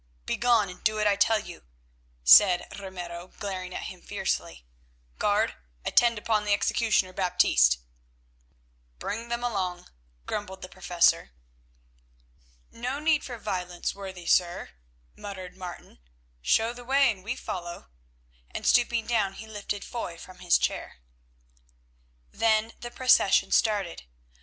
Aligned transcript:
"Begone 0.25 0.67
and 0.67 0.83
do 0.83 0.95
what 0.95 1.05
I 1.05 1.15
tell 1.15 1.37
you," 1.37 1.63
said 2.23 2.65
Ramiro, 2.79 3.27
glaring 3.27 3.75
at 3.75 3.83
him 3.83 4.01
fiercely. 4.01 4.65
"Guard, 5.19 5.53
attend 5.85 6.17
upon 6.17 6.43
the 6.43 6.53
executioner 6.55 7.13
Baptiste." 7.13 7.77
"Bring 8.97 9.29
them 9.29 9.43
along," 9.43 9.89
grumbled 10.25 10.63
the 10.63 10.69
Professor. 10.69 11.33
"No 12.71 12.97
need 12.99 13.23
for 13.23 13.37
violence, 13.37 13.93
worthy 13.93 14.25
sir," 14.25 14.71
muttered 15.15 15.55
Martin; 15.55 15.99
"show 16.41 16.73
the 16.73 16.83
way 16.83 17.11
and 17.11 17.23
we 17.23 17.35
follow," 17.35 17.85
and 18.49 18.65
stooping 18.65 19.05
down 19.05 19.33
he 19.33 19.45
lifted 19.45 19.85
Foy 19.85 20.17
from 20.17 20.39
his 20.39 20.57
chair. 20.57 20.97
Then 22.31 22.73
the 22.79 22.89
procession 22.89 23.51
started. 23.51 24.01